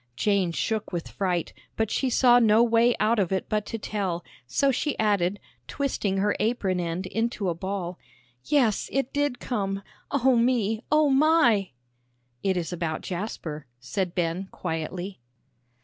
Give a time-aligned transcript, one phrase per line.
[0.15, 4.25] Jane shook with fright, but she saw no way out of it but to tell,
[4.47, 7.99] so she added, twisting her apron end into a ball,
[8.43, 11.69] "Yes, it did come, O me, O my!"
[12.41, 15.19] "It is about Jasper," said Ben, quietly.